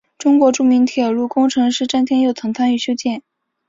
[0.17, 3.21] 中国著名铁路工程师詹天佑曾参与修建。